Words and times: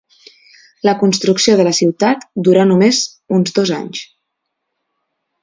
La 0.87 0.93
construcció 1.01 1.53
de 1.59 1.65
la 1.67 1.73
ciutat 1.79 2.25
durà 2.49 2.65
només 2.71 3.03
uns 3.39 3.55
dos 3.59 3.75
anys. 3.79 4.03